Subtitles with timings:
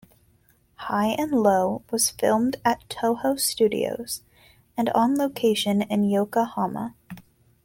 [0.77, 4.23] "High and Low" was filmed at Toho Studios
[4.75, 6.95] and on location in Yokohama.